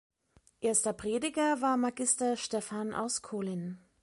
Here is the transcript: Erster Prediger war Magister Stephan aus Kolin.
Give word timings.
Erster 0.61 0.93
Prediger 0.93 1.61
war 1.61 1.77
Magister 1.77 2.35
Stephan 2.35 2.95
aus 2.95 3.21
Kolin. 3.21 3.77